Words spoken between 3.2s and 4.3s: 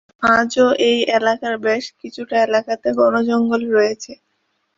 জঙ্গল রয়েছে।